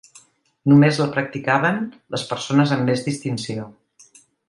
[0.73, 1.79] Només la practicaven
[2.17, 3.71] les persones amb més distinció.